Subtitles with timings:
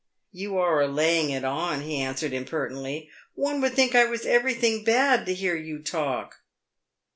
[0.41, 4.83] "You are a laying it on," he answered impertinently;" one would think I was everything
[4.83, 6.41] bad to hear you talk."